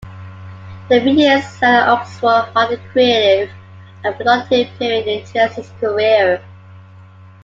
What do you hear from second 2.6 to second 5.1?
a creative and productive period